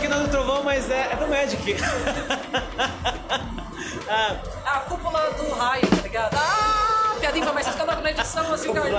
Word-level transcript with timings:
aqui 0.00 0.08
na 0.08 0.16
do 0.16 0.28
Trovão, 0.28 0.62
mas 0.62 0.90
é, 0.90 1.10
é 1.12 1.16
do 1.16 1.28
Magic. 1.28 1.76
ah, 4.08 4.36
a 4.64 4.80
cúpula 4.80 5.30
do 5.32 5.50
raio, 5.50 5.86
tá 5.88 6.02
ligado? 6.02 6.34
Ah, 6.36 7.16
piadinha 7.20 7.44
vai 7.44 7.54
mais 7.54 7.68
escandalo 7.68 8.00
na 8.00 8.10
edição, 8.10 8.54
assim, 8.54 8.72
caiu. 8.72 8.96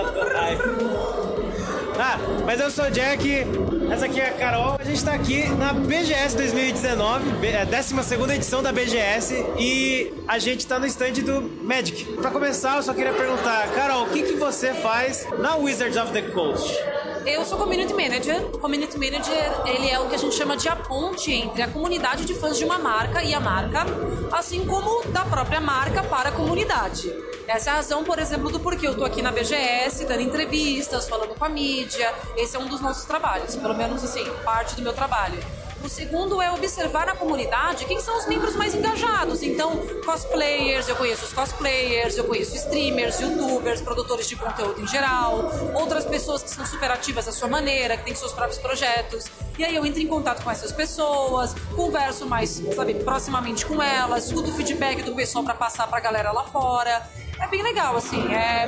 Ah, 1.99 2.19
mas 2.45 2.59
eu 2.59 2.69
sou 2.69 2.85
o 2.85 2.91
Jack, 2.91 3.47
essa 3.91 4.05
aqui 4.05 4.21
é 4.21 4.29
a 4.29 4.33
Carol. 4.33 4.77
A 4.79 4.83
gente 4.83 5.03
tá 5.03 5.13
aqui 5.13 5.49
na 5.49 5.73
BGS 5.73 6.37
2019, 6.37 7.47
é 7.47 7.61
a 7.61 7.65
12 7.65 7.95
edição 8.35 8.61
da 8.61 8.71
BGS, 8.71 9.43
e 9.57 10.13
a 10.27 10.37
gente 10.37 10.67
tá 10.67 10.77
no 10.77 10.85
stand 10.85 11.13
do 11.13 11.41
Magic. 11.63 12.05
Pra 12.17 12.29
começar, 12.29 12.75
eu 12.77 12.83
só 12.83 12.93
queria 12.93 13.13
perguntar, 13.13 13.67
Carol, 13.69 14.03
o 14.03 14.09
que, 14.09 14.21
que 14.21 14.33
você 14.33 14.71
faz 14.71 15.27
na 15.39 15.55
Wizards 15.55 15.97
of 15.97 16.11
the 16.13 16.21
Coast? 16.21 16.77
Eu 17.25 17.45
sou 17.45 17.57
community 17.57 17.93
manager. 17.93 18.41
Community 18.59 18.97
manager, 18.97 19.67
ele 19.67 19.89
é 19.89 19.99
o 19.99 20.07
que 20.07 20.15
a 20.15 20.17
gente 20.17 20.35
chama 20.35 20.57
de 20.57 20.67
a 20.67 20.75
ponte 20.75 21.31
entre 21.31 21.61
a 21.61 21.67
comunidade 21.67 22.25
de 22.25 22.33
fãs 22.33 22.57
de 22.57 22.65
uma 22.65 22.79
marca 22.79 23.23
e 23.23 23.33
a 23.33 23.39
marca, 23.39 23.85
assim 24.31 24.65
como 24.65 25.05
da 25.11 25.23
própria 25.23 25.61
marca 25.61 26.03
para 26.03 26.29
a 26.29 26.31
comunidade. 26.31 27.13
Essa 27.47 27.69
é 27.69 27.73
a 27.73 27.75
razão, 27.77 28.03
por 28.03 28.17
exemplo, 28.17 28.49
do 28.49 28.59
porquê 28.59 28.87
eu 28.87 28.95
tô 28.95 29.03
aqui 29.03 29.21
na 29.21 29.31
BGS, 29.31 30.05
dando 30.05 30.21
entrevistas, 30.21 31.07
falando 31.07 31.35
com 31.35 31.45
a 31.45 31.49
mídia. 31.49 32.13
Esse 32.37 32.55
é 32.55 32.59
um 32.59 32.67
dos 32.67 32.81
nossos 32.81 33.05
trabalhos, 33.05 33.55
pelo 33.55 33.75
menos 33.75 34.03
assim, 34.03 34.25
parte 34.43 34.75
do 34.75 34.81
meu 34.81 34.93
trabalho. 34.93 35.39
O 35.83 35.89
segundo 35.89 36.39
é 36.41 36.51
observar 36.51 37.07
na 37.07 37.15
comunidade 37.15 37.85
quem 37.85 37.99
são 37.99 38.15
os 38.17 38.27
membros 38.27 38.55
mais 38.55 38.75
engajados. 38.75 39.41
Então, 39.41 39.77
cosplayers, 40.05 40.87
eu 40.87 40.95
conheço 40.95 41.25
os 41.25 41.33
cosplayers, 41.33 42.17
eu 42.17 42.23
conheço 42.23 42.55
streamers, 42.55 43.19
youtubers, 43.19 43.81
produtores 43.81 44.27
de 44.27 44.35
conteúdo 44.35 44.79
em 44.79 44.87
geral, 44.87 45.49
outras 45.73 46.05
pessoas 46.05 46.43
que 46.43 46.51
são 46.51 46.65
super 46.65 46.91
ativas 46.91 47.27
à 47.27 47.31
sua 47.31 47.47
maneira, 47.47 47.97
que 47.97 48.03
têm 48.03 48.13
seus 48.13 48.31
próprios 48.31 48.59
projetos. 48.59 49.25
E 49.57 49.65
aí 49.65 49.75
eu 49.75 49.85
entro 49.85 50.01
em 50.01 50.07
contato 50.07 50.43
com 50.43 50.51
essas 50.51 50.71
pessoas, 50.71 51.55
converso 51.75 52.27
mais, 52.27 52.61
sabe, 52.75 52.93
proximamente 52.95 53.65
com 53.65 53.81
elas, 53.81 54.25
escuto 54.25 54.51
o 54.51 54.53
feedback 54.53 55.01
do 55.01 55.15
pessoal 55.15 55.43
para 55.43 55.55
passar 55.55 55.87
pra 55.87 55.99
galera 55.99 56.31
lá 56.31 56.43
fora 56.43 57.01
é 57.41 57.47
bem 57.47 57.63
legal, 57.63 57.97
assim. 57.97 58.21
É, 58.33 58.67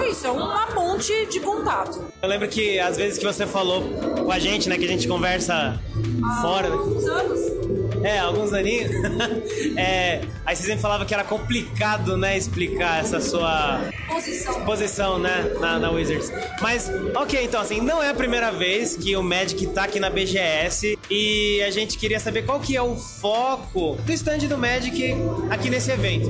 é 0.00 0.08
isso, 0.10 0.26
é 0.26 0.30
uma 0.30 0.66
ponte 0.68 1.26
de 1.26 1.40
contato. 1.40 2.04
Eu 2.22 2.28
lembro 2.28 2.48
que 2.48 2.78
às 2.78 2.96
vezes 2.96 3.18
que 3.18 3.24
você 3.24 3.46
falou 3.46 3.82
com 4.24 4.30
a 4.30 4.38
gente, 4.38 4.68
né, 4.68 4.76
que 4.76 4.84
a 4.84 4.88
gente 4.88 5.08
conversa 5.08 5.80
Há 6.24 6.42
fora. 6.42 6.68
Alguns 6.68 7.06
anos. 7.06 7.53
É, 8.04 8.18
alguns 8.18 8.52
aninhos. 8.52 8.90
é, 9.76 10.20
aí 10.44 10.54
você 10.54 10.62
sempre 10.64 10.82
falava 10.82 11.06
que 11.06 11.14
era 11.14 11.24
complicado, 11.24 12.16
né, 12.18 12.36
explicar 12.36 13.00
essa 13.00 13.18
sua 13.18 13.80
posição, 14.06 14.64
posição 14.64 15.18
né, 15.18 15.54
na, 15.58 15.78
na 15.78 15.90
Wizards. 15.90 16.30
Mas, 16.60 16.90
ok, 17.14 17.44
então 17.44 17.60
assim, 17.60 17.80
não 17.80 18.02
é 18.02 18.10
a 18.10 18.14
primeira 18.14 18.52
vez 18.52 18.94
que 18.94 19.16
o 19.16 19.22
Magic 19.22 19.66
tá 19.68 19.84
aqui 19.84 19.98
na 19.98 20.10
BGS 20.10 20.98
e 21.10 21.62
a 21.62 21.70
gente 21.70 21.96
queria 21.96 22.20
saber 22.20 22.42
qual 22.42 22.60
que 22.60 22.76
é 22.76 22.82
o 22.82 22.94
foco 22.94 23.96
do 24.02 24.12
stand 24.12 24.38
do 24.48 24.58
Magic 24.58 25.14
aqui 25.50 25.70
nesse 25.70 25.90
evento. 25.90 26.28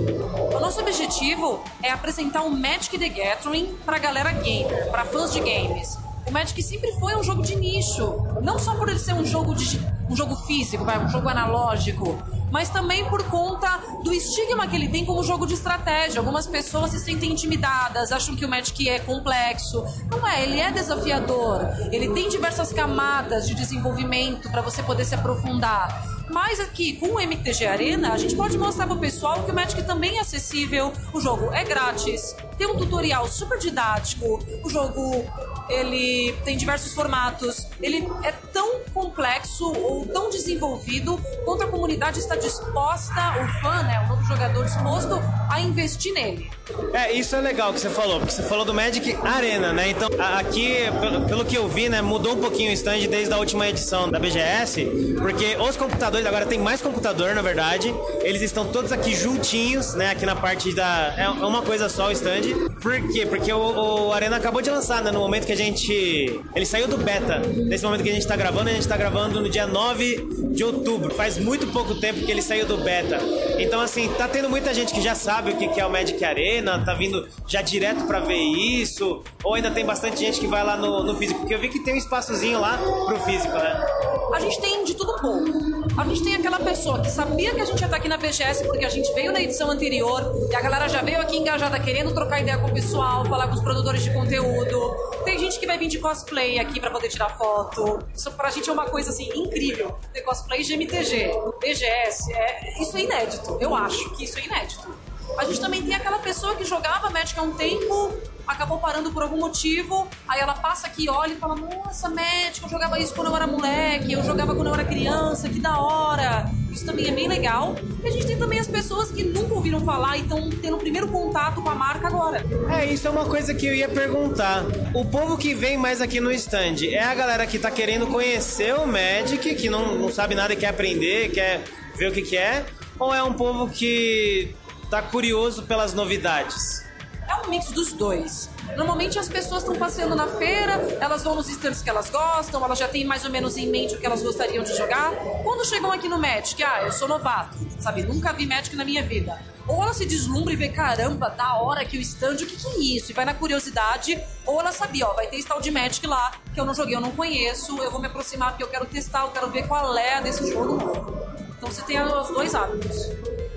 O 0.54 0.60
nosso 0.60 0.80
objetivo 0.80 1.64
é 1.82 1.90
apresentar 1.90 2.42
o 2.42 2.50
Magic 2.50 2.96
the 2.96 3.08
Gathering 3.08 3.74
pra 3.84 3.98
galera 3.98 4.30
gamer, 4.30 4.90
pra 4.90 5.04
fãs 5.04 5.32
de 5.32 5.40
games. 5.40 6.03
O 6.26 6.32
Magic 6.32 6.62
sempre 6.62 6.92
foi 6.92 7.14
um 7.16 7.22
jogo 7.22 7.42
de 7.42 7.54
nicho. 7.56 8.22
Não 8.42 8.58
só 8.58 8.74
por 8.74 8.88
ele 8.88 8.98
ser 8.98 9.12
um 9.12 9.24
jogo, 9.24 9.54
de, 9.54 9.80
um 10.08 10.16
jogo 10.16 10.34
físico, 10.46 10.84
um 10.84 11.08
jogo 11.08 11.28
analógico, 11.28 12.18
mas 12.50 12.68
também 12.70 13.04
por 13.06 13.22
conta 13.24 13.80
do 14.02 14.12
estigma 14.12 14.66
que 14.66 14.76
ele 14.76 14.88
tem 14.88 15.04
como 15.04 15.22
jogo 15.22 15.46
de 15.46 15.54
estratégia. 15.54 16.20
Algumas 16.20 16.46
pessoas 16.46 16.92
se 16.92 17.00
sentem 17.00 17.32
intimidadas, 17.32 18.12
acham 18.12 18.36
que 18.36 18.44
o 18.44 18.48
Magic 18.48 18.88
é 18.88 19.00
complexo. 19.00 19.84
Não 20.10 20.26
é, 20.26 20.44
ele 20.44 20.60
é 20.60 20.70
desafiador. 20.70 21.68
Ele 21.92 22.08
tem 22.10 22.28
diversas 22.28 22.72
camadas 22.72 23.46
de 23.46 23.54
desenvolvimento 23.54 24.50
para 24.50 24.62
você 24.62 24.82
poder 24.82 25.04
se 25.04 25.14
aprofundar. 25.14 26.14
Mas 26.30 26.58
aqui, 26.58 26.94
com 26.94 27.14
o 27.14 27.20
MTG 27.20 27.66
Arena, 27.66 28.12
a 28.12 28.18
gente 28.18 28.34
pode 28.34 28.56
mostrar 28.56 28.86
pro 28.86 28.96
pessoal 28.96 29.42
que 29.42 29.50
o 29.50 29.54
Magic 29.54 29.82
também 29.82 30.16
é 30.16 30.20
acessível, 30.20 30.92
o 31.12 31.20
jogo 31.20 31.52
é 31.52 31.62
grátis, 31.62 32.34
tem 32.56 32.66
um 32.66 32.76
tutorial 32.76 33.28
super 33.28 33.58
didático, 33.58 34.42
o 34.62 34.70
jogo 34.70 35.24
ele 35.68 36.32
tem 36.44 36.56
diversos 36.56 36.92
formatos, 36.92 37.66
ele 37.80 38.06
é 38.22 38.32
tão 38.64 38.80
complexo 38.94 39.66
ou 39.66 40.06
tão 40.06 40.30
desenvolvido 40.30 41.20
quanto 41.44 41.64
a 41.64 41.66
comunidade 41.66 42.18
está 42.18 42.34
disposta, 42.34 43.34
o 43.42 43.60
fã, 43.60 43.82
né, 43.82 44.02
o 44.06 44.08
novo 44.08 44.24
jogador 44.24 44.64
disposto 44.64 45.20
a 45.50 45.60
investir 45.60 46.14
nele. 46.14 46.50
É, 46.94 47.12
isso 47.12 47.36
é 47.36 47.40
legal 47.40 47.74
que 47.74 47.80
você 47.80 47.90
falou, 47.90 48.18
porque 48.20 48.32
você 48.32 48.42
falou 48.42 48.64
do 48.64 48.72
Magic 48.72 49.14
Arena, 49.22 49.72
né? 49.72 49.90
Então, 49.90 50.08
aqui, 50.38 50.76
pelo, 50.98 51.26
pelo 51.26 51.44
que 51.44 51.56
eu 51.56 51.68
vi, 51.68 51.90
né, 51.90 52.00
mudou 52.00 52.32
um 52.32 52.40
pouquinho 52.40 52.70
o 52.70 52.72
stand 52.72 53.06
desde 53.10 53.34
a 53.34 53.36
última 53.36 53.68
edição 53.68 54.10
da 54.10 54.18
BGS, 54.18 55.14
porque 55.20 55.56
os 55.56 55.76
computadores, 55.76 56.26
agora 56.26 56.46
tem 56.46 56.58
mais 56.58 56.80
computador, 56.80 57.34
na 57.34 57.42
verdade, 57.42 57.94
eles 58.22 58.40
estão 58.40 58.66
todos 58.66 58.92
aqui 58.92 59.14
juntinhos, 59.14 59.94
né, 59.94 60.10
aqui 60.10 60.24
na 60.24 60.34
parte 60.34 60.72
da... 60.72 61.14
É 61.18 61.28
uma 61.28 61.60
coisa 61.60 61.90
só 61.90 62.08
o 62.08 62.12
stand. 62.12 62.70
Por 62.80 63.12
quê? 63.12 63.26
Porque 63.26 63.52
o, 63.52 64.06
o 64.06 64.12
Arena 64.14 64.36
acabou 64.36 64.62
de 64.62 64.70
lançar, 64.70 65.02
né, 65.02 65.10
no 65.10 65.20
momento 65.20 65.46
que 65.46 65.52
a 65.52 65.56
gente... 65.56 66.40
Ele 66.54 66.64
saiu 66.64 66.88
do 66.88 66.96
beta. 66.96 67.40
Nesse 67.40 67.84
momento 67.84 68.02
que 68.02 68.10
a 68.10 68.14
gente 68.14 68.26
tá 68.26 68.36
gravando, 68.36 68.53
a 68.60 68.72
gente 68.72 68.88
tá 68.88 68.96
gravando 68.96 69.40
no 69.40 69.48
dia 69.48 69.66
9 69.66 70.52
de 70.52 70.64
outubro. 70.64 71.14
Faz 71.14 71.38
muito 71.38 71.66
pouco 71.68 71.94
tempo 71.96 72.20
que 72.20 72.30
ele 72.30 72.40
saiu 72.42 72.66
do 72.66 72.76
beta. 72.78 73.18
Então, 73.58 73.80
assim, 73.80 74.08
tá 74.16 74.28
tendo 74.28 74.48
muita 74.48 74.72
gente 74.72 74.94
que 74.94 75.00
já 75.00 75.14
sabe 75.14 75.50
o 75.50 75.56
que 75.56 75.80
é 75.80 75.84
o 75.84 75.90
Magic 75.90 76.24
Arena, 76.24 76.84
tá 76.84 76.94
vindo 76.94 77.26
já 77.46 77.60
direto 77.62 78.04
para 78.04 78.20
ver 78.20 78.38
isso? 78.38 79.22
Ou 79.42 79.54
ainda 79.54 79.70
tem 79.70 79.84
bastante 79.84 80.20
gente 80.20 80.40
que 80.40 80.46
vai 80.46 80.64
lá 80.64 80.76
no, 80.76 81.02
no 81.02 81.16
físico? 81.16 81.40
Porque 81.40 81.54
eu 81.54 81.58
vi 81.58 81.68
que 81.68 81.80
tem 81.80 81.94
um 81.94 81.98
espaçozinho 81.98 82.60
lá 82.60 82.78
pro 83.06 83.18
físico, 83.20 83.54
né? 83.54 83.84
A 84.32 84.40
gente 84.40 84.60
tem 84.60 84.84
de 84.84 84.94
tudo 84.94 85.14
pouco. 85.20 85.74
A 85.96 86.04
gente 86.04 86.22
tem 86.22 86.34
aquela 86.34 86.58
pessoa 86.58 87.00
que 87.00 87.10
sabia 87.10 87.54
que 87.54 87.60
a 87.60 87.64
gente 87.64 87.78
ia 87.80 87.84
estar 87.86 87.96
aqui 87.96 88.08
na 88.08 88.16
BGS 88.16 88.64
porque 88.64 88.84
a 88.84 88.88
gente 88.88 89.12
veio 89.14 89.32
na 89.32 89.40
edição 89.40 89.70
anterior 89.70 90.48
e 90.50 90.54
a 90.54 90.60
galera 90.60 90.88
já 90.88 91.02
veio 91.02 91.20
aqui 91.20 91.36
engajada 91.36 91.78
querendo 91.78 92.12
trocar 92.12 92.40
ideia 92.40 92.58
com 92.58 92.66
o 92.68 92.72
pessoal, 92.72 93.24
falar 93.26 93.48
com 93.48 93.54
os 93.54 93.60
produtores 93.60 94.02
de 94.02 94.12
conteúdo. 94.12 94.96
Tem 95.24 95.38
gente 95.38 95.58
que 95.58 95.66
vai 95.66 95.78
vir 95.78 95.88
de 95.88 95.98
cosplay 95.98 96.58
aqui 96.58 96.78
para 96.78 96.90
poder 96.90 97.08
tirar 97.08 97.30
foto. 97.30 97.98
Isso 98.14 98.30
pra 98.32 98.50
gente 98.50 98.68
é 98.68 98.72
uma 98.72 98.86
coisa 98.86 99.10
assim 99.10 99.28
incrível. 99.34 99.98
Ter 100.12 100.20
cosplay 100.22 100.62
de 100.62 100.74
MTG, 100.74 101.30
BGS, 101.60 102.32
é, 102.32 102.82
isso 102.82 102.96
é 102.96 103.00
inédito. 103.00 103.58
Eu 103.60 103.74
acho 103.74 104.10
que 104.16 104.24
isso 104.24 104.38
é 104.38 104.44
inédito. 104.44 104.94
A 105.38 105.44
gente 105.44 105.60
também 105.60 105.82
tem 105.82 105.94
aquela 105.94 106.18
pessoa 106.18 106.54
que 106.54 106.64
jogava 106.64 107.10
Magic 107.10 107.38
há 107.38 107.42
um 107.42 107.52
tempo, 107.52 108.12
acabou 108.46 108.78
parando 108.78 109.10
por 109.10 109.22
algum 109.22 109.38
motivo, 109.38 110.06
aí 110.28 110.40
ela 110.40 110.54
passa 110.54 110.86
aqui, 110.86 111.08
olha 111.08 111.32
e 111.32 111.36
fala: 111.36 111.54
Nossa, 111.54 112.08
Magic, 112.08 112.62
eu 112.62 112.68
jogava 112.68 112.98
isso 112.98 113.14
quando 113.14 113.28
eu 113.28 113.36
era 113.36 113.46
moleque, 113.46 114.12
eu 114.12 114.22
jogava 114.22 114.54
quando 114.54 114.68
eu 114.68 114.74
era 114.74 114.84
criança, 114.84 115.48
que 115.48 115.58
da 115.58 115.78
hora. 115.78 116.50
Isso 116.70 116.84
também 116.84 117.06
é 117.06 117.12
bem 117.12 117.28
legal. 117.28 117.76
E 118.02 118.08
a 118.08 118.10
gente 118.10 118.26
tem 118.26 118.36
também 118.36 118.58
as 118.58 118.66
pessoas 118.66 119.08
que 119.08 119.22
nunca 119.22 119.54
ouviram 119.54 119.80
falar 119.84 120.16
e 120.16 120.22
estão 120.22 120.50
tendo 120.50 120.76
o 120.76 120.78
primeiro 120.80 121.06
contato 121.06 121.62
com 121.62 121.70
a 121.70 121.74
marca 121.74 122.08
agora. 122.08 122.44
É, 122.68 122.84
isso 122.92 123.06
é 123.06 123.10
uma 123.10 123.26
coisa 123.26 123.54
que 123.54 123.64
eu 123.64 123.72
ia 123.72 123.88
perguntar. 123.88 124.64
O 124.92 125.04
povo 125.04 125.38
que 125.38 125.54
vem 125.54 125.76
mais 125.78 126.00
aqui 126.00 126.18
no 126.18 126.32
stand 126.32 126.84
é 126.90 127.00
a 127.00 127.14
galera 127.14 127.46
que 127.46 127.60
tá 127.60 127.70
querendo 127.70 128.08
conhecer 128.08 128.74
o 128.74 128.86
Magic, 128.88 129.54
que 129.54 129.70
não, 129.70 129.94
não 129.94 130.12
sabe 130.12 130.34
nada 130.34 130.52
e 130.52 130.56
quer 130.56 130.66
aprender, 130.66 131.30
quer 131.30 131.62
ver 131.96 132.08
o 132.08 132.12
que, 132.12 132.22
que 132.22 132.36
é? 132.36 132.66
Ou 132.98 133.14
é 133.14 133.22
um 133.22 133.34
povo 133.34 133.68
que 133.68 134.52
tá 134.94 135.02
curioso 135.02 135.64
pelas 135.64 135.92
novidades? 135.92 136.84
É 137.28 137.34
um 137.44 137.50
mix 137.50 137.72
dos 137.72 137.92
dois. 137.92 138.48
Normalmente 138.76 139.18
as 139.18 139.28
pessoas 139.28 139.64
estão 139.64 139.74
passeando 139.74 140.14
na 140.14 140.28
feira, 140.28 140.74
elas 141.00 141.24
vão 141.24 141.34
nos 141.34 141.48
stands 141.48 141.82
que 141.82 141.90
elas 141.90 142.08
gostam, 142.10 142.64
elas 142.64 142.78
já 142.78 142.86
têm 142.86 143.04
mais 143.04 143.24
ou 143.24 143.30
menos 143.32 143.56
em 143.56 143.68
mente 143.68 143.96
o 143.96 143.98
que 143.98 144.06
elas 144.06 144.22
gostariam 144.22 144.62
de 144.62 144.72
jogar. 144.76 145.10
Quando 145.42 145.66
chegam 145.66 145.90
aqui 145.90 146.08
no 146.08 146.16
Magic, 146.16 146.62
ah, 146.62 146.82
eu 146.84 146.92
sou 146.92 147.08
novato, 147.08 147.58
sabe? 147.80 148.04
Nunca 148.04 148.32
vi 148.32 148.46
Magic 148.46 148.76
na 148.76 148.84
minha 148.84 149.02
vida. 149.02 149.36
Ou 149.66 149.82
ela 149.82 149.92
se 149.92 150.06
deslumbra 150.06 150.52
e 150.52 150.56
vê, 150.56 150.68
caramba, 150.68 151.28
da 151.28 151.56
hora 151.56 151.84
que 151.84 151.98
o 151.98 152.00
stand, 152.00 152.34
o 152.34 152.46
que, 152.46 152.54
que 152.54 152.68
é 152.68 152.78
isso? 152.96 153.10
E 153.10 153.14
vai 153.14 153.24
na 153.24 153.34
curiosidade, 153.34 154.16
ou 154.46 154.60
ela 154.60 154.70
sabia, 154.70 155.08
ó, 155.08 155.14
vai 155.14 155.26
ter 155.26 155.42
tal 155.42 155.60
de 155.60 155.72
Magic 155.72 156.06
lá, 156.06 156.34
que 156.52 156.60
eu 156.60 156.64
não 156.64 156.72
joguei, 156.72 156.94
eu 156.94 157.00
não 157.00 157.10
conheço, 157.10 157.76
eu 157.82 157.90
vou 157.90 158.00
me 158.00 158.06
aproximar 158.06 158.50
porque 158.50 158.62
eu 158.62 158.68
quero 158.68 158.86
testar, 158.86 159.22
eu 159.22 159.30
quero 159.30 159.50
ver 159.50 159.66
qual 159.66 159.98
é 159.98 160.22
desse 160.22 160.52
jogo 160.52 160.76
novo. 160.76 161.18
Então 161.56 161.68
você 161.68 161.82
tem 161.82 162.00
os 162.00 162.28
dois 162.28 162.54
hábitos. 162.54 163.10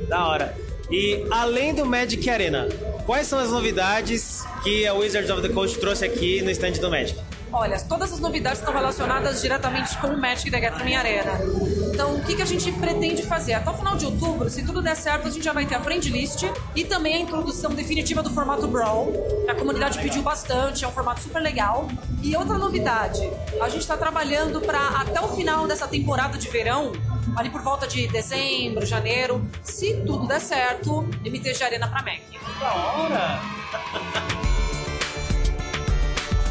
Da 0.09 0.27
hora. 0.27 0.66
E 0.89 1.25
além 1.29 1.73
do 1.73 1.85
Magic 1.85 2.29
Arena, 2.29 2.69
quais 3.05 3.27
são 3.27 3.39
as 3.39 3.51
novidades 3.51 4.45
que 4.63 4.87
a 4.87 4.93
Wizards 4.93 5.29
of 5.29 5.41
the 5.41 5.49
Coast 5.49 5.77
trouxe 5.79 6.05
aqui 6.05 6.41
no 6.41 6.49
stand 6.51 6.73
do 6.73 6.89
Magic? 6.89 7.19
Olha, 7.51 7.79
todas 7.79 8.13
as 8.13 8.19
novidades 8.19 8.59
estão 8.59 8.73
relacionadas 8.73 9.41
diretamente 9.41 9.97
com 9.97 10.07
o 10.07 10.17
Magic 10.17 10.49
da 10.49 10.59
Gathering 10.59 10.95
Arena. 10.95 11.39
Então, 11.93 12.15
o 12.15 12.23
que, 12.23 12.35
que 12.35 12.41
a 12.41 12.45
gente 12.45 12.71
pretende 12.73 13.23
fazer? 13.23 13.53
Até 13.53 13.69
o 13.69 13.73
final 13.73 13.95
de 13.95 14.05
outubro, 14.05 14.49
se 14.49 14.63
tudo 14.63 14.81
der 14.81 14.95
certo, 14.95 15.27
a 15.27 15.31
gente 15.31 15.43
já 15.43 15.53
vai 15.53 15.65
ter 15.65 15.75
a 15.75 15.81
friend 15.81 16.09
list 16.09 16.43
e 16.75 16.85
também 16.85 17.15
a 17.15 17.19
introdução 17.19 17.71
definitiva 17.71 18.21
do 18.21 18.29
formato 18.29 18.67
Brawl. 18.67 19.11
A 19.47 19.55
comunidade 19.55 19.99
pediu 19.99 20.21
bastante, 20.21 20.85
é 20.85 20.87
um 20.87 20.91
formato 20.91 21.21
super 21.21 21.41
legal. 21.41 21.87
E 22.21 22.35
outra 22.35 22.57
novidade, 22.57 23.29
a 23.61 23.69
gente 23.69 23.81
está 23.81 23.97
trabalhando 23.97 24.61
para 24.61 24.79
até 25.01 25.19
o 25.19 25.29
final 25.29 25.67
dessa 25.67 25.87
temporada 25.87 26.37
de 26.37 26.49
verão 26.49 26.91
ali 27.35 27.49
por 27.49 27.61
volta 27.61 27.87
de 27.87 28.07
dezembro, 28.07 28.85
janeiro, 28.85 29.45
se 29.63 30.01
tudo 30.05 30.27
der 30.27 30.39
certo, 30.39 31.07
MTG 31.23 31.63
Arena 31.63 31.87
pra 31.87 32.01
Mac. 32.01 32.21
Da 32.59 32.73
hora! 32.73 33.41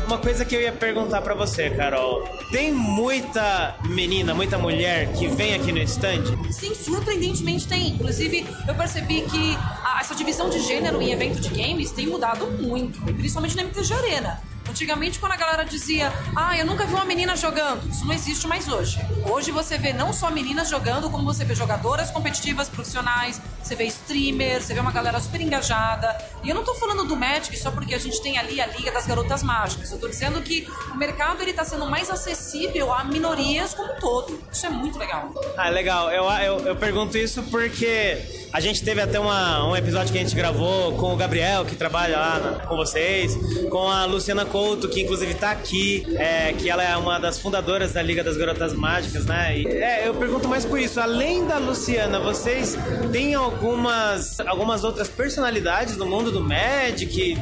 Uma 0.07 0.19
coisa 0.19 0.45
que 0.45 0.55
eu 0.55 0.61
ia 0.61 0.71
perguntar 0.71 1.21
para 1.21 1.35
você, 1.35 1.69
Carol. 1.69 2.23
Tem 2.53 2.73
muita 2.73 3.77
menina, 3.87 4.33
muita 4.33 4.57
mulher 4.57 5.13
que 5.15 5.27
vem 5.27 5.55
aqui 5.55 5.73
no 5.73 5.79
stand? 5.79 6.23
Sim, 6.53 6.77
surpreendentemente 6.77 7.67
tem. 7.67 7.89
Inclusive, 7.89 8.47
eu 8.69 8.75
percebi 8.77 9.23
que 9.23 9.57
a, 9.85 9.99
essa 10.01 10.15
divisão 10.15 10.49
de 10.49 10.61
gênero 10.61 11.03
em 11.03 11.11
evento 11.11 11.41
de 11.41 11.49
games 11.49 11.91
tem 11.91 12.07
mudado 12.07 12.47
muito, 12.47 13.01
principalmente 13.15 13.57
na 13.57 13.63
MTG 13.63 13.95
Arena. 13.95 14.41
Antigamente, 14.69 15.19
quando 15.19 15.33
a 15.33 15.37
galera 15.37 15.65
dizia, 15.65 16.13
ah, 16.35 16.57
eu 16.57 16.67
nunca 16.67 16.85
vi 16.85 16.95
uma 16.95 17.05
menina 17.05 17.37
jogando, 17.37 17.89
isso 17.89 18.05
não 18.05 18.13
existe 18.13 18.47
mais 18.47 18.69
hoje. 18.69 18.99
Hoje 19.31 19.51
você 19.51 19.79
vê 19.79 19.93
não 19.93 20.13
só 20.13 20.31
meninas 20.31 20.69
jogando, 20.69 21.09
como 21.09 21.25
você 21.25 21.45
vê 21.45 21.55
jogadoras 21.55 22.11
competitivas, 22.11 22.69
profissionais, 22.69 23.41
você 23.63 23.75
vê 23.75 23.85
streamers, 23.85 24.65
você 24.65 24.75
vê 24.75 24.81
uma 24.81 24.93
galera 24.93 25.21
super 25.21 25.41
engajada. 25.41 26.17
E 26.47 26.49
eu 26.49 26.55
não 26.55 26.63
tô 26.63 26.75
falando 26.77 27.03
do 27.03 27.17
Magic 27.17 27.59
só 27.59 27.73
porque 27.73 27.93
a 27.93 27.99
gente 27.99 28.23
tem 28.23 28.39
ali 28.39 28.61
a 28.61 28.69
Liga 28.69 28.93
das 28.93 29.05
Garotas 29.05 29.43
Mágicas. 29.43 29.91
Eu 29.91 29.99
tô 29.99 30.07
dizendo 30.07 30.41
que 30.41 30.69
o 30.93 30.97
mercado 30.97 31.43
ele 31.43 31.53
tá 31.53 31.65
sendo 31.65 31.87
mais 31.87 32.09
acessível 32.09 32.93
a 32.93 33.03
minorias 33.03 33.75
como 33.75 33.93
um 33.93 33.97
todo. 33.99 34.39
Isso 34.53 34.65
é 34.65 34.69
muito 34.69 34.97
legal. 34.97 35.35
Ah, 35.57 35.69
legal. 35.71 36.09
Eu, 36.09 36.23
eu, 36.23 36.67
eu 36.69 36.77
pergunto 36.77 37.19
isso 37.19 37.43
porque 37.51 38.47
a 38.53 38.61
gente 38.61 38.85
teve 38.85 39.01
até 39.01 39.19
uma, 39.19 39.69
um 39.69 39.77
episódio 39.77 40.13
que 40.13 40.19
a 40.19 40.23
gente 40.23 40.37
gravou 40.37 40.93
com 40.93 41.13
o 41.13 41.17
Gabriel, 41.17 41.65
que 41.65 41.75
trabalha 41.75 42.17
lá 42.17 42.39
na, 42.39 42.53
com 42.61 42.77
vocês, 42.77 43.37
com 43.69 43.89
a 43.89 44.05
Luciana 44.05 44.45
Couto, 44.45 44.89
que 44.89 45.03
inclusive 45.03 45.35
tá 45.35 45.51
aqui, 45.51 46.07
é, 46.17 46.53
que 46.53 46.71
ela 46.71 46.85
é 46.85 46.97
uma 46.97 47.19
das 47.19 47.41
fundadoras 47.41 47.93
da 47.93 48.03
Liga 48.03 48.23
das 48.23 48.37
Garotas 48.37 48.73
Mágicas, 48.73 49.27
né? 49.27 49.59
E, 49.59 49.67
é, 49.67 50.07
eu 50.07 50.15
pergunto 50.15 50.49
mais 50.49 50.65
por 50.65 50.79
isso. 50.79 51.01
Além 51.01 51.45
da 51.45 51.59
Luciana, 51.59 52.21
vocês 52.21 52.79
têm 53.11 53.35
algumas, 53.35 54.39
algumas 54.41 54.85
outras 54.85 55.09
personalidades 55.09 55.97
no 55.97 56.07
mundo 56.07 56.36
do 56.37 56.43
Magic? 56.43 57.39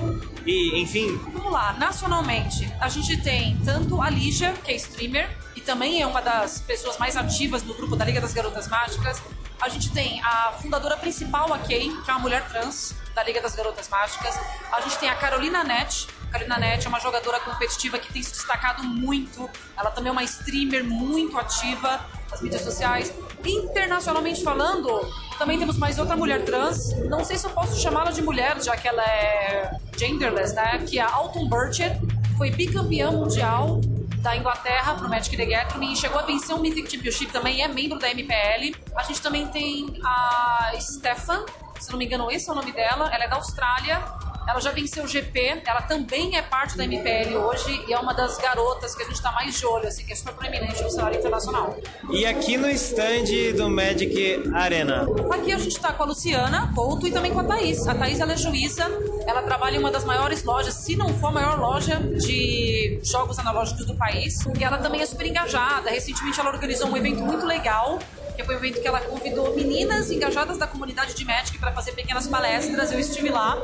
E, 0.46 0.80
enfim. 0.80 1.18
Vamos 1.32 1.50
lá, 1.50 1.72
nacionalmente, 1.72 2.72
a 2.80 2.88
gente 2.88 3.16
tem 3.16 3.58
tanto 3.64 4.00
a 4.00 4.08
Lígia, 4.08 4.52
que 4.64 4.70
é 4.70 4.76
streamer, 4.76 5.28
e 5.56 5.60
também 5.60 6.00
é 6.00 6.06
uma 6.06 6.20
das 6.20 6.60
pessoas 6.60 6.96
mais 6.98 7.16
ativas 7.16 7.62
do 7.62 7.74
grupo 7.74 7.96
da 7.96 8.04
Liga 8.04 8.20
das 8.20 8.32
Garotas 8.32 8.68
Mágicas. 8.68 9.20
A 9.60 9.68
gente 9.68 9.90
tem 9.90 10.22
a 10.22 10.52
fundadora 10.60 10.96
principal, 10.96 11.52
a 11.52 11.58
Kay, 11.58 11.88
que 12.04 12.10
é 12.10 12.14
uma 12.14 12.20
mulher 12.20 12.46
trans 12.48 12.94
da 13.14 13.24
Liga 13.24 13.40
das 13.40 13.56
Garotas 13.56 13.88
Mágicas. 13.88 14.38
A 14.70 14.80
gente 14.80 14.96
tem 14.98 15.08
a 15.08 15.14
Carolina 15.16 15.64
Net. 15.64 16.06
Carolina 16.30 16.58
Net 16.58 16.84
é 16.84 16.88
uma 16.88 17.00
jogadora 17.00 17.40
competitiva 17.40 17.98
que 17.98 18.12
tem 18.12 18.22
se 18.22 18.32
destacado 18.32 18.84
muito. 18.84 19.48
Ela 19.76 19.90
também 19.90 20.10
é 20.10 20.12
uma 20.12 20.24
streamer 20.24 20.84
muito 20.84 21.38
ativa 21.38 22.04
nas 22.30 22.40
mídias 22.42 22.62
sociais. 22.62 23.12
Internacionalmente 23.44 24.42
falando, 24.42 25.00
também 25.38 25.58
temos 25.58 25.76
mais 25.76 25.98
outra 25.98 26.16
mulher 26.16 26.44
trans. 26.44 26.92
Não 27.08 27.24
sei 27.24 27.36
se 27.36 27.46
eu 27.46 27.50
posso 27.50 27.80
chamá-la 27.80 28.10
de 28.10 28.22
mulher, 28.22 28.60
já 28.62 28.76
que 28.76 28.88
ela 28.88 29.02
é 29.02 29.76
genderless, 29.96 30.54
né? 30.54 30.78
Que 30.78 30.98
é 30.98 31.02
a 31.02 31.12
Alton 31.12 31.48
Burchett. 31.48 32.00
Foi 32.36 32.50
bicampeã 32.50 33.10
mundial 33.10 33.80
da 34.24 34.34
Inglaterra 34.34 34.94
pro 34.94 35.08
Magic 35.08 35.36
the 35.36 35.44
Gathering 35.44 35.92
e 35.92 35.96
chegou 35.96 36.18
a 36.18 36.22
vencer 36.22 36.56
um 36.56 36.58
Mythic 36.58 36.90
Championship 36.90 37.30
também, 37.30 37.62
é 37.62 37.68
membro 37.68 37.98
da 37.98 38.10
MPL. 38.10 38.74
A 38.96 39.02
gente 39.02 39.20
também 39.20 39.46
tem 39.48 40.00
a 40.02 40.72
Stefan, 40.80 41.44
se 41.78 41.92
não 41.92 41.98
me 41.98 42.06
engano 42.06 42.30
esse 42.30 42.48
é 42.48 42.52
o 42.52 42.56
nome 42.56 42.72
dela, 42.72 43.10
ela 43.12 43.24
é 43.24 43.28
da 43.28 43.36
Austrália. 43.36 44.02
Ela 44.46 44.60
já 44.60 44.70
venceu 44.70 45.04
o 45.04 45.08
GP, 45.08 45.62
ela 45.66 45.82
também 45.82 46.36
é 46.36 46.42
parte 46.42 46.76
da 46.76 46.84
MPL 46.84 47.36
hoje 47.36 47.84
e 47.88 47.92
é 47.92 47.98
uma 47.98 48.12
das 48.12 48.36
garotas 48.36 48.94
que 48.94 49.02
a 49.02 49.06
gente 49.06 49.16
está 49.16 49.32
mais 49.32 49.58
de 49.58 49.66
olho, 49.66 49.86
assim, 49.86 50.04
que 50.04 50.12
é 50.12 50.16
super 50.16 50.34
proeminente 50.34 50.82
no 50.82 50.90
cenário 50.90 51.18
internacional. 51.18 51.76
E 52.10 52.26
aqui 52.26 52.56
no 52.56 52.68
stand 52.70 53.54
do 53.56 53.70
Magic 53.70 54.42
Arena? 54.54 55.06
Aqui 55.32 55.52
a 55.52 55.58
gente 55.58 55.76
está 55.76 55.92
com 55.92 56.02
a 56.02 56.06
Luciana 56.06 56.72
Couto 56.74 57.06
e 57.06 57.12
também 57.12 57.32
com 57.32 57.40
a 57.40 57.44
Thaís. 57.44 57.86
A 57.86 57.94
Thaís 57.94 58.20
ela 58.20 58.32
é 58.32 58.36
juíza, 58.36 58.84
ela 59.26 59.42
trabalha 59.42 59.76
em 59.76 59.78
uma 59.78 59.90
das 59.90 60.04
maiores 60.04 60.44
lojas, 60.44 60.74
se 60.74 60.96
não 60.96 61.08
for 61.14 61.28
a 61.28 61.32
maior 61.32 61.58
loja 61.58 61.96
de 61.96 63.00
jogos 63.02 63.38
analógicos 63.38 63.86
do 63.86 63.96
país. 63.96 64.44
E 64.58 64.62
ela 64.62 64.78
também 64.78 65.00
é 65.00 65.06
super 65.06 65.26
engajada. 65.26 65.90
Recentemente 65.90 66.38
ela 66.38 66.50
organizou 66.50 66.88
um 66.88 66.96
evento 66.96 67.22
muito 67.22 67.46
legal 67.46 67.98
que 68.36 68.44
foi 68.44 68.54
um 68.54 68.58
evento 68.58 68.80
que 68.80 68.86
ela 68.86 69.00
convidou 69.00 69.54
meninas 69.54 70.10
engajadas 70.10 70.58
da 70.58 70.66
comunidade 70.66 71.14
de 71.14 71.24
Magic 71.24 71.58
para 71.58 71.72
fazer 71.72 71.92
pequenas 71.92 72.26
palestras. 72.26 72.92
Eu 72.92 72.98
estive 72.98 73.30
lá. 73.30 73.56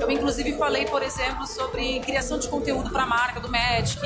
Eu, 0.00 0.10
inclusive, 0.10 0.56
falei, 0.56 0.84
por 0.86 1.02
exemplo, 1.02 1.46
sobre 1.46 2.00
criação 2.00 2.38
de 2.38 2.48
conteúdo 2.48 2.90
para 2.90 3.04
a 3.04 3.06
marca 3.06 3.40
do 3.40 3.48
Magic. 3.50 4.00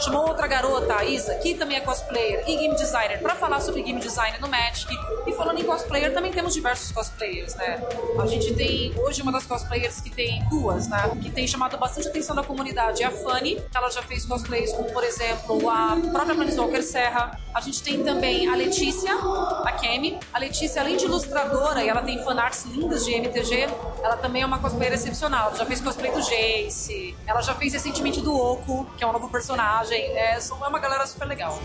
Chamou 0.00 0.28
outra 0.28 0.46
garota, 0.46 0.96
a 0.96 1.04
Isa, 1.04 1.34
que 1.36 1.54
também 1.54 1.76
é 1.76 1.80
cosplayer 1.80 2.44
e 2.46 2.56
game 2.56 2.74
designer, 2.74 3.20
para 3.20 3.34
falar 3.34 3.60
sobre 3.60 3.82
game 3.82 4.00
design 4.00 4.38
no 4.40 4.48
Magic. 4.48 4.92
E 5.26 5.32
falando 5.32 5.60
em 5.60 5.64
cosplayer, 5.64 6.12
também 6.12 6.32
temos 6.32 6.54
diversos 6.54 6.92
cosplayers, 6.92 7.54
né? 7.54 7.80
A 8.20 8.26
gente 8.26 8.54
tem 8.54 8.94
hoje 8.98 9.22
uma 9.22 9.32
das 9.32 9.46
cosplayers 9.46 10.00
que 10.00 10.10
tem 10.10 10.44
duas, 10.48 10.88
né? 10.88 11.10
Que 11.20 11.30
tem 11.30 11.46
chamado 11.46 11.76
bastante 11.78 12.08
atenção 12.08 12.34
da 12.34 12.42
comunidade, 12.42 13.02
é 13.02 13.06
a 13.06 13.10
Fanny. 13.10 13.62
Ela 13.74 13.90
já 13.90 14.02
fez 14.02 14.24
cosplays 14.24 14.72
como, 14.72 14.92
por 14.92 15.04
exemplo, 15.04 15.68
a 15.68 15.96
própria 16.12 16.34
Planeswalker 16.34 16.82
Serra. 16.82 17.38
A 17.54 17.60
gente 17.60 17.82
tem 17.82 18.02
também 18.02 18.48
a 18.48 18.54
Letícia, 18.54 19.16
a 19.68 19.72
Kemi. 19.72 20.18
A 20.32 20.38
Letícia, 20.38 20.80
além 20.80 20.96
de 20.96 21.04
ilustradora, 21.04 21.82
e 21.82 21.88
ela 21.88 22.02
tem 22.02 22.22
fanarts 22.22 22.64
lindas 22.64 23.04
de 23.04 23.12
MTG, 23.12 23.68
ela 24.02 24.16
também 24.16 24.42
é 24.42 24.46
uma 24.46 24.58
cosplayer 24.58 24.94
excepcional. 24.94 25.48
Ela 25.48 25.56
já 25.56 25.66
fez 25.66 25.80
cosplay 25.80 26.10
do 26.10 26.20
Jace, 26.20 27.16
ela 27.26 27.40
já 27.42 27.54
fez 27.54 27.72
recentemente 27.72 28.20
do 28.20 28.34
Oco, 28.34 28.86
que 28.96 29.04
é 29.04 29.06
um 29.06 29.12
novo 29.12 29.28
personagem. 29.28 30.00
É, 30.16 30.38
é 30.38 30.68
uma 30.68 30.78
galera 30.78 31.06
super 31.06 31.26
legal. 31.26 31.58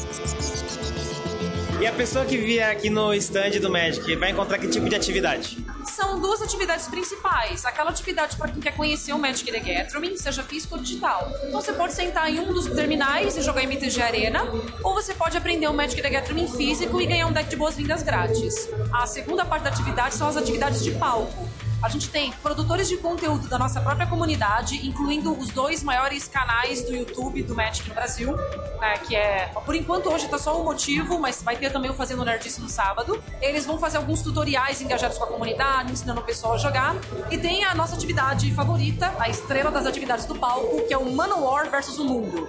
E 1.79 1.87
a 1.87 1.91
pessoa 1.91 2.23
que 2.25 2.37
vier 2.37 2.69
aqui 2.69 2.89
no 2.89 3.13
stand 3.13 3.59
do 3.61 3.69
Magic 3.69 4.15
vai 4.15 4.31
encontrar 4.31 4.57
que 4.57 4.67
tipo 4.67 4.87
de 4.87 4.95
atividade? 4.95 5.57
São 5.95 6.19
duas 6.19 6.41
atividades 6.41 6.87
principais. 6.87 7.65
Aquela 7.65 7.91
atividade 7.91 8.35
para 8.35 8.49
quem 8.49 8.59
quer 8.59 8.75
conhecer 8.75 9.13
o 9.13 9.19
Magic 9.19 9.51
the 9.51 9.59
Gathering, 9.59 10.17
seja 10.17 10.41
físico 10.41 10.73
ou 10.73 10.81
digital. 10.81 11.31
Então 11.43 11.61
você 11.61 11.71
pode 11.71 11.93
sentar 11.93 12.33
em 12.33 12.39
um 12.39 12.51
dos 12.51 12.65
terminais 12.65 13.37
e 13.37 13.43
jogar 13.43 13.61
MTG 13.61 14.01
Arena, 14.01 14.43
ou 14.83 14.95
você 14.95 15.13
pode 15.13 15.37
aprender 15.37 15.67
o 15.67 15.73
Magic 15.73 16.01
the 16.01 16.09
Gathering 16.09 16.47
físico 16.47 16.99
e 16.99 17.05
ganhar 17.05 17.27
um 17.27 17.31
deck 17.31 17.47
de 17.47 17.55
boas-vindas 17.55 18.01
grátis. 18.01 18.67
A 18.91 19.05
segunda 19.05 19.45
parte 19.45 19.63
da 19.63 19.69
atividade 19.69 20.15
são 20.15 20.27
as 20.27 20.35
atividades 20.35 20.83
de 20.83 20.93
palco. 20.93 21.47
A 21.83 21.89
gente 21.89 22.09
tem 22.09 22.31
produtores 22.41 22.87
de 22.87 22.95
conteúdo 22.95 23.49
da 23.49 23.59
nossa 23.59 23.81
própria 23.81 24.07
comunidade, 24.07 24.87
incluindo 24.87 25.37
os 25.37 25.49
dois 25.49 25.83
maiores 25.83 26.29
canais 26.29 26.81
do 26.81 26.95
YouTube 26.95 27.43
do 27.43 27.53
Magic 27.53 27.89
no 27.89 27.93
Brasil, 27.93 28.37
né, 28.79 28.97
que 28.99 29.13
é, 29.13 29.51
por 29.65 29.75
enquanto 29.75 30.09
hoje 30.09 30.29
tá 30.29 30.37
só 30.37 30.57
o 30.61 30.63
motivo, 30.63 31.19
mas 31.19 31.43
vai 31.43 31.57
ter 31.57 31.73
também 31.73 31.91
o 31.91 31.93
Fazendo 31.93 32.23
Nerdice 32.23 32.61
no 32.61 32.69
sábado. 32.69 33.21
Eles 33.41 33.65
vão 33.65 33.77
fazer 33.77 33.97
alguns 33.97 34.21
tutoriais 34.21 34.79
engajados 34.81 35.17
com 35.17 35.25
a 35.25 35.27
comunidade, 35.27 35.91
ensinando 35.91 36.21
o 36.21 36.23
pessoal 36.23 36.53
a 36.53 36.57
jogar. 36.57 36.95
E 37.29 37.37
tem 37.37 37.65
a 37.65 37.75
nossa 37.75 37.95
atividade 37.95 38.49
favorita, 38.53 39.13
a 39.19 39.27
estrela 39.27 39.69
das 39.69 39.85
atividades 39.85 40.25
do 40.25 40.35
palco, 40.35 40.87
que 40.87 40.93
é 40.93 40.97
o 40.97 41.11
Manowar 41.11 41.69
versus 41.69 41.99
o 41.99 42.05
Mundo. 42.05 42.47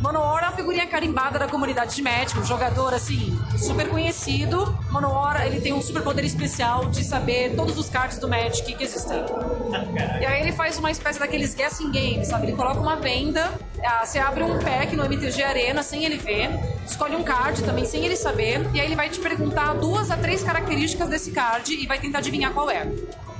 Manowar 0.00 0.42
é 0.42 0.48
uma 0.48 0.56
figurinha 0.56 0.86
carimbada 0.86 1.38
da 1.38 1.48
comunidade 1.48 1.96
de 1.96 2.02
Magic, 2.02 2.38
um 2.38 2.44
jogador 2.44 2.92
assim, 2.92 3.38
super 3.58 3.88
conhecido. 3.88 4.78
Manowar, 4.90 5.46
ele 5.46 5.60
tem 5.60 5.72
um 5.72 5.82
super 5.82 6.02
poder 6.02 6.24
especial 6.24 6.86
de 6.86 7.04
saber 7.04 7.54
todos 7.54 7.78
os 7.78 7.88
cards 7.88 8.18
do 8.18 8.28
Magic 8.28 8.53
Que 8.62 8.82
existem. 8.82 9.18
E 10.20 10.24
aí 10.24 10.42
ele 10.42 10.52
faz 10.52 10.78
uma 10.78 10.90
espécie 10.90 11.18
daqueles 11.18 11.54
guessing 11.54 11.90
games, 11.90 12.28
sabe? 12.28 12.46
Ele 12.46 12.56
coloca 12.56 12.80
uma 12.80 12.96
venda, 12.96 13.52
ah, 13.84 14.04
você 14.04 14.18
abre 14.18 14.42
um 14.42 14.58
pack 14.58 14.94
no 14.96 15.04
MTG 15.04 15.42
Arena 15.42 15.82
sem 15.82 16.04
ele 16.04 16.16
ver, 16.16 16.50
escolhe 16.86 17.16
um 17.16 17.22
card 17.22 17.62
também 17.64 17.84
sem 17.84 18.04
ele 18.04 18.16
saber, 18.16 18.60
e 18.72 18.80
aí 18.80 18.86
ele 18.86 18.96
vai 18.96 19.08
te 19.08 19.18
perguntar 19.20 19.74
duas 19.74 20.10
a 20.10 20.16
três 20.16 20.42
características 20.42 21.08
desse 21.08 21.30
card 21.32 21.74
e 21.74 21.86
vai 21.86 21.98
tentar 21.98 22.18
adivinhar 22.18 22.52
qual 22.52 22.70
é. 22.70 22.86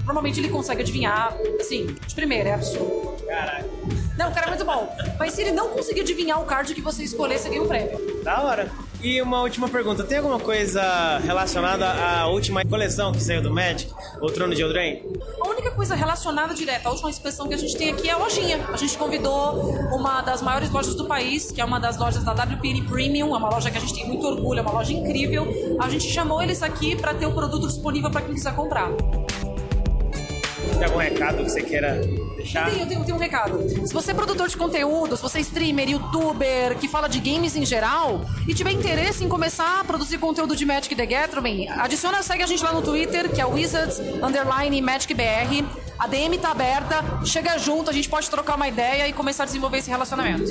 Normalmente 0.05 0.41
ele 0.41 0.49
consegue 0.49 0.83
adivinhar, 0.83 1.35
assim, 1.59 1.97
de 2.07 2.15
primeira, 2.15 2.51
é 2.51 2.55
absurdo. 2.55 3.17
Caraca. 3.27 4.04
Não, 4.17 4.31
o 4.31 4.35
cara 4.35 4.47
é 4.47 4.49
muito 4.51 4.65
bom. 4.65 4.95
Mas 5.19 5.33
se 5.33 5.43
ele 5.43 5.53
não 5.53 5.71
conseguir 5.71 6.01
adivinhar 6.03 6.41
o 6.41 6.45
card 6.45 6.75
que 6.75 6.81
você 6.81 7.03
escolher, 7.03 7.39
você 7.39 7.49
ganha 7.49 7.63
um 7.63 7.69
prêmio. 7.69 8.23
Da 8.23 8.43
hora. 8.43 8.71
E 9.05 9.21
uma 9.21 9.43
última 9.43 9.69
pergunta: 9.69 10.03
tem 10.03 10.19
alguma 10.19 10.39
coisa 10.39 11.19
relacionada 11.19 11.87
à 11.87 12.27
última 12.27 12.65
coleção 12.65 13.13
que 13.13 13.23
saiu 13.23 13.43
do 13.43 13.53
Magic, 13.53 13.93
o 14.21 14.31
Trono 14.31 14.55
de 14.55 14.63
Eldraine? 14.63 15.03
A 15.45 15.49
única 15.49 15.71
coisa 15.73 15.95
relacionada 15.95 16.55
direta 16.55 16.89
à 16.89 16.93
última 16.93 17.11
inspeção 17.11 17.47
que 17.47 17.53
a 17.53 17.59
gente 17.59 17.77
tem 17.77 17.91
aqui 17.91 18.09
é 18.09 18.13
a 18.13 18.17
lojinha. 18.17 18.65
A 18.73 18.77
gente 18.79 18.97
convidou 18.97 19.75
uma 19.93 20.23
das 20.23 20.41
maiores 20.41 20.71
lojas 20.71 20.95
do 20.95 21.05
país, 21.05 21.51
que 21.51 21.61
é 21.61 21.65
uma 21.65 21.79
das 21.79 21.99
lojas 21.99 22.25
da 22.25 22.33
WPN 22.33 22.83
Premium, 22.89 23.35
é 23.35 23.39
uma 23.39 23.51
loja 23.51 23.71
que 23.71 23.77
a 23.77 23.81
gente 23.81 23.95
tem 23.95 24.07
muito 24.07 24.27
orgulho, 24.27 24.61
é 24.61 24.63
uma 24.63 24.73
loja 24.73 24.93
incrível. 24.93 25.47
A 25.81 25.91
gente 25.91 26.09
chamou 26.11 26.41
eles 26.41 26.63
aqui 26.63 26.97
para 26.97 27.13
ter 27.13 27.27
o 27.27 27.33
produto 27.33 27.67
disponível 27.67 28.11
para 28.11 28.23
quem 28.23 28.35
quiser 28.35 28.55
comprar. 28.55 28.89
Tem 30.75 30.85
algum 30.85 30.99
recado 30.99 31.45
que 31.45 31.51
você 31.51 31.63
queira 31.63 32.01
deixar? 32.37 32.71
Tenho, 32.71 32.83
eu 32.83 32.87
tenho, 32.87 33.05
tenho 33.05 33.17
um 33.17 33.21
recado. 33.21 33.69
Se 33.87 33.93
você 33.93 34.11
é 34.11 34.15
produtor 34.15 34.49
de 34.49 34.57
conteúdo, 34.57 35.17
se 35.17 35.23
você 35.23 35.39
é 35.39 35.41
streamer, 35.41 35.89
youtuber, 35.89 36.77
que 36.79 36.89
fala 36.89 37.09
de 37.09 37.21
games 37.21 37.57
em 37.57 37.65
geral, 37.65 38.25
e 38.47 38.55
tiver 38.55 38.73
interesse 38.73 39.25
em 39.25 39.29
começar 39.29 39.81
a 39.81 39.85
produzir 39.85 40.19
conteúdo 40.19 40.55
de 40.57 40.67
Magic 40.67 40.95
the 40.95 41.07
Gathering, 41.07 41.69
adiciona, 41.69 42.23
segue 42.23 42.43
a 42.43 42.47
gente 42.47 42.63
lá 42.63 42.73
no 42.73 42.83
Twitter, 42.83 43.31
que 43.31 43.41
é 43.41 43.47
Wizards 43.47 43.99
Underline 43.99 44.81
Magic 44.81 45.13
BR. 45.15 45.65
A 45.97 46.09
DM 46.09 46.37
tá 46.39 46.51
aberta, 46.51 47.05
chega 47.25 47.57
junto, 47.57 47.89
a 47.89 47.93
gente 47.93 48.09
pode 48.09 48.29
trocar 48.29 48.57
uma 48.57 48.67
ideia 48.67 49.07
e 49.07 49.13
começar 49.13 49.45
a 49.45 49.47
desenvolver 49.47 49.79
esse 49.79 49.89
relacionamento. 49.89 50.43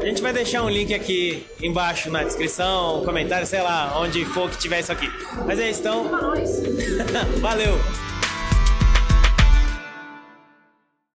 A 0.00 0.04
gente 0.04 0.20
vai 0.20 0.32
deixar 0.32 0.62
um 0.62 0.68
link 0.68 0.92
aqui 0.92 1.46
embaixo 1.60 2.10
na 2.10 2.22
descrição, 2.22 3.02
comentário, 3.04 3.46
sei 3.46 3.62
lá, 3.62 3.98
onde 3.98 4.24
for 4.26 4.50
que 4.50 4.58
tiver 4.58 4.80
isso 4.80 4.92
aqui. 4.92 5.10
Mas 5.46 5.58
é 5.58 5.70
isso, 5.70 5.80
então. 5.80 6.04
Valeu! 7.40 8.09